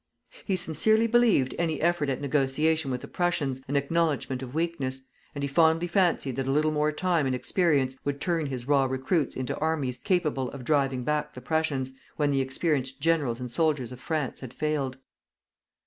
[0.45, 5.01] He sincerely believed any effort at negotiation with the Prussians an acknowledgment of weakness,
[5.35, 8.85] and he fondly fancied that a little more time and experience would turn his raw
[8.85, 13.91] recruits into armies capable of driving back the Prussians, when the experienced generals and soldiers
[13.91, 14.97] of France had failed.